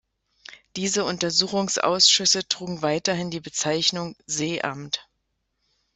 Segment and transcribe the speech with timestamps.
[0.77, 5.07] Diese Untersuchungsausschüsse trugen weiterhin die Bezeichnung „Seeamt“.